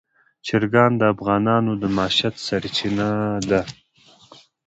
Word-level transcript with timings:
چرګان 0.45 0.91
د 0.99 1.03
افغانانو 1.13 1.71
د 1.81 1.83
معیشت 1.95 2.35
سرچینه 2.47 3.09
ده. 3.49 3.61